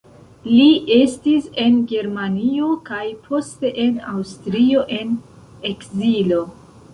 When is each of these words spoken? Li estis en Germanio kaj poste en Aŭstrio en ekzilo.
Li 0.51 0.69
estis 0.93 1.49
en 1.63 1.75
Germanio 1.91 2.69
kaj 2.87 3.03
poste 3.27 3.71
en 3.85 4.01
Aŭstrio 4.15 4.83
en 4.97 5.13
ekzilo. 5.75 6.43